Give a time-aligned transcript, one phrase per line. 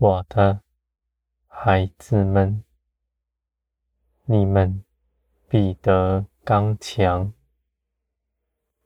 [0.00, 0.62] 我的
[1.48, 2.62] 孩子们，
[4.26, 4.84] 你们
[5.48, 7.32] 必得刚强。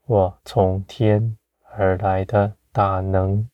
[0.06, 3.50] 我从天而来的大能，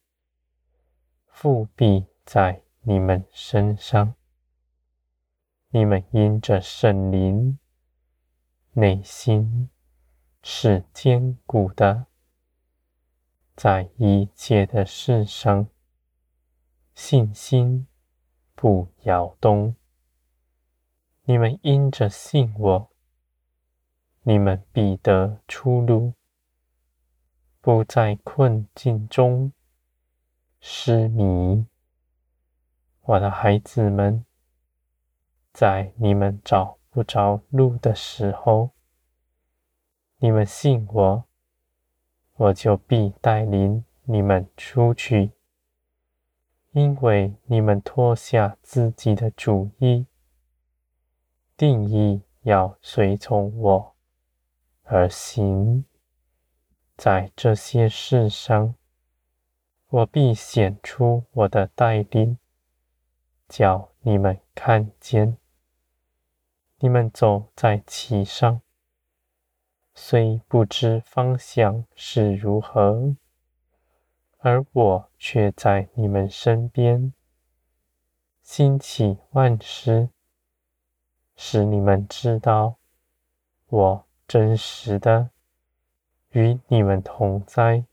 [1.34, 4.14] 覆庇在你们身上。
[5.70, 7.58] 你们因着圣灵，
[8.74, 9.68] 内心
[10.44, 12.06] 是坚固的，
[13.56, 15.66] 在一切的事上，
[17.00, 17.86] 信心
[18.56, 19.76] 不摇动。
[21.22, 22.90] 你们因着信我，
[24.22, 26.14] 你们必得出路，
[27.60, 29.52] 不在困境中
[30.58, 31.66] 失迷。
[33.02, 34.24] 我的孩子们。
[35.52, 38.70] 在你们找不着路的时候，
[40.16, 41.24] 你们信我，
[42.34, 45.37] 我就必带领你们出去。
[46.78, 50.06] 因为你们脱下自己的主意，
[51.56, 53.96] 定意要随从我
[54.84, 55.84] 而行，
[56.96, 58.76] 在这些事上，
[59.88, 62.38] 我必显出我的带领，
[63.48, 65.36] 叫你们看见。
[66.78, 68.62] 你们走在其上，
[69.96, 73.16] 虽不知方向是如何，
[74.38, 77.12] 而我却在你们身边，
[78.40, 80.10] 兴起万事，
[81.34, 82.76] 使你们知道
[83.66, 85.30] 我真实的
[86.30, 87.84] 与你们同在。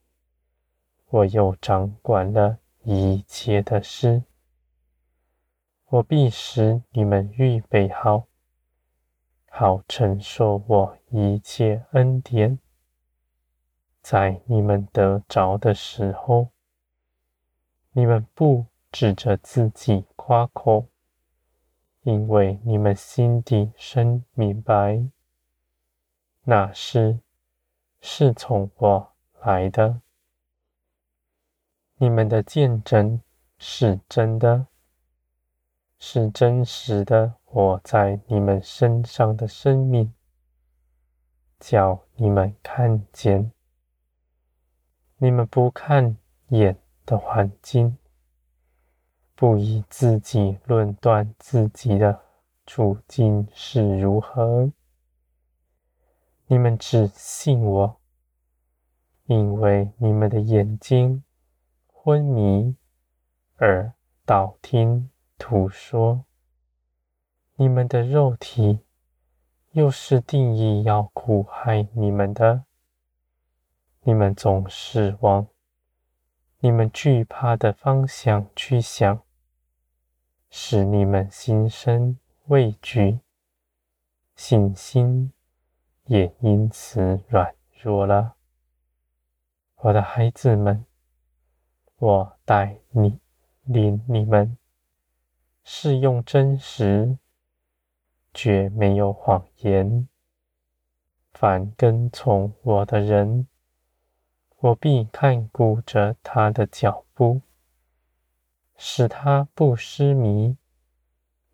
[1.09, 4.23] 我又掌管了一切的事，
[5.85, 8.27] 我必使你们预备好。
[9.49, 12.59] 好承受我一切恩典，
[14.05, 16.49] 在你们得着的时候，
[17.91, 20.85] 你们不指着自己夸口，
[22.03, 25.03] 因为你们心底深明白，
[26.43, 27.19] 那是
[27.99, 29.11] 是从我
[29.41, 29.99] 来的。
[31.97, 33.19] 你们的见证
[33.57, 34.67] 是真的，
[35.97, 37.33] 是真实的。
[37.45, 40.13] 我在你们身上的生命，
[41.59, 43.54] 叫你们看见。
[45.25, 46.17] 你们不看
[46.49, 47.97] 眼的环境，
[49.33, 52.21] 不以自己论断自己的
[52.67, 54.71] 处境是如何。
[56.45, 57.99] 你们只信我，
[59.25, 61.23] 因为你们的眼睛
[61.87, 62.75] 昏迷，
[63.57, 63.93] 耳
[64.27, 65.09] 道听
[65.39, 66.23] 途说。
[67.55, 68.81] 你们的肉体
[69.71, 72.65] 又是定义要苦害你们的，
[74.07, 75.47] 你们总是往
[76.59, 79.23] 你们惧怕的方向去想，
[80.51, 82.15] 使你们心生
[82.45, 83.21] 畏惧，
[84.35, 85.33] 信心
[86.05, 88.35] 也因此软弱了。
[89.77, 90.85] 我的孩子们，
[91.97, 93.19] 我带你
[93.63, 94.55] 领你们，
[95.63, 97.17] 是用真实。
[98.31, 100.07] 绝没有谎言。
[101.33, 103.47] 凡跟从我的人，
[104.57, 107.41] 我必看顾着他的脚步，
[108.77, 110.57] 使他不失迷，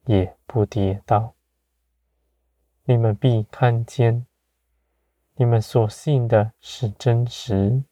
[0.05, 1.33] 也不跌倒。
[2.85, 4.25] 你们必看见，
[5.35, 7.83] 你们所信的是真实。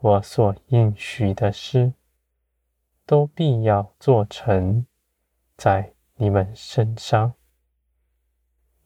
[0.00, 1.94] 我所应许的事，
[3.06, 4.86] 都必要做成
[5.56, 7.32] 在你们身上。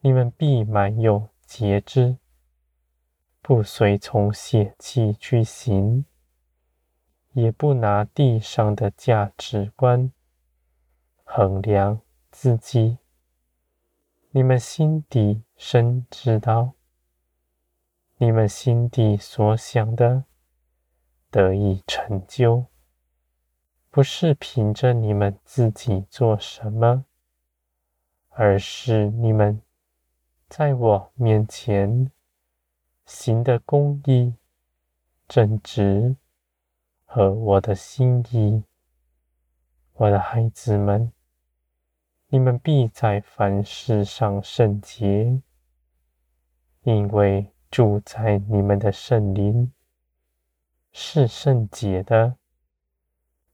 [0.00, 2.18] 你们必满有节制，
[3.48, 6.04] 不随从血气去行，
[7.32, 10.12] 也不拿地上的价值观
[11.24, 12.98] 衡量自己。
[14.32, 16.74] 你们心底深知道，
[18.18, 20.24] 你们心底所想的
[21.30, 22.66] 得以成就，
[23.90, 27.06] 不是凭着你们自己做什么，
[28.28, 29.62] 而是你们。
[30.50, 32.10] 在我面前
[33.08, 34.34] 行的公义、
[35.26, 36.14] 正直
[37.06, 38.62] 和我的心意，
[39.94, 41.10] 我的孩子们，
[42.28, 45.40] 你们必在凡事上圣洁，
[46.82, 49.72] 因为住在你们的圣灵
[50.92, 52.36] 是圣洁的，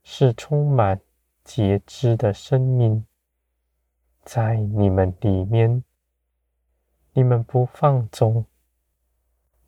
[0.02, 1.00] 是充满
[1.44, 3.06] 节制的生命，
[4.24, 5.84] 在你们里面。
[7.12, 8.44] 你们不放纵，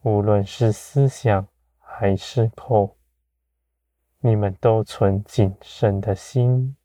[0.07, 1.49] 无论是思想
[1.81, 2.97] 还是口，
[4.21, 6.77] 你们都存谨慎的心，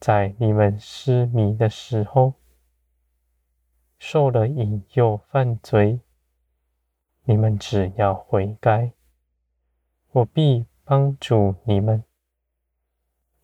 [0.00, 2.32] 在你们失迷的时候，
[3.98, 6.00] 受了引诱犯罪，
[7.24, 8.92] 你们只要悔改，
[10.12, 12.02] 我必帮助你们，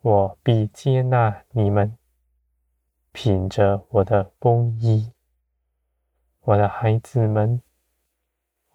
[0.00, 1.98] 我必接纳你们，
[3.12, 5.12] 凭着我的公义，
[6.40, 7.60] 我的孩子们。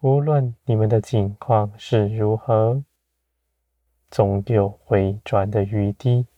[0.00, 2.84] 无论你们的境况是如何，
[4.08, 6.28] 总有回转的余地。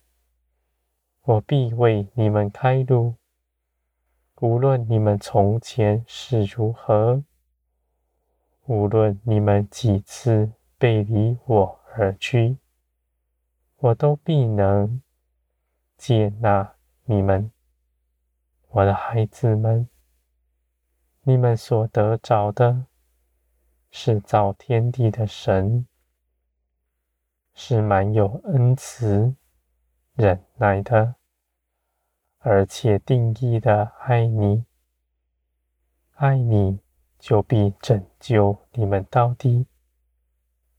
[1.21, 3.17] 我必为你们开路。
[4.37, 7.23] 无论你们从前是如何，
[8.65, 12.57] 无论你们几次背离我而去，
[13.77, 15.03] 我都必能
[15.99, 17.53] 接纳你们，
[18.71, 19.87] 我的孩子们。
[21.25, 22.87] 你们所得着的。
[23.91, 25.87] 是造天地的神，
[27.55, 29.35] 是满有恩慈、
[30.15, 31.17] 忍耐的，
[32.39, 34.65] 而且定义的爱你，
[36.15, 36.81] 爱你
[37.19, 39.67] 就必拯救你们到底，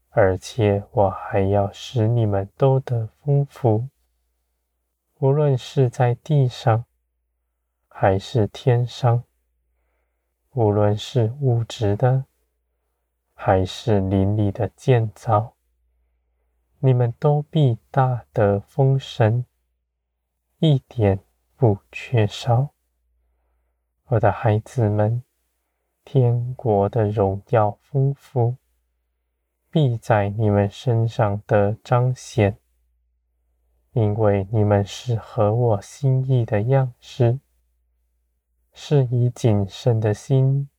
[0.10, 3.90] 而且我还要使你们都得丰富，
[5.20, 6.86] 无论是在地上，
[7.88, 9.24] 还是天上，
[10.52, 12.26] 无论是物质的。
[13.44, 15.56] 还是林里的建造，
[16.78, 19.46] 你们都必大得丰盛，
[20.60, 21.24] 一点
[21.56, 22.70] 不缺少。
[24.10, 25.24] 我的孩子们，
[26.06, 28.58] 天国的荣耀丰富，
[29.72, 32.60] 必在你们身上得彰显，
[33.94, 37.40] 因为你们是合我心意的样式，
[38.72, 40.70] 是以谨慎的心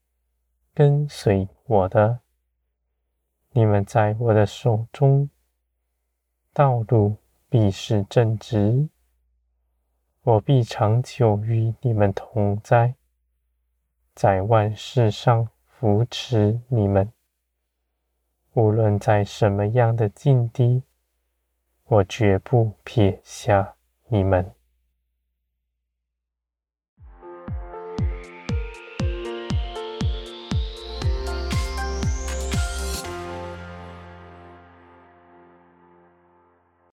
[0.72, 2.21] 跟随我的。
[3.54, 5.28] 你们在我的手中，
[6.54, 7.16] 道路
[7.50, 8.88] 必是正直，
[10.22, 12.94] 我必长久与你们同在，
[14.14, 17.12] 在万事上扶持你们。
[18.54, 20.82] 无论在什么样的境地，
[21.84, 23.74] 我绝不撇下
[24.08, 24.54] 你们。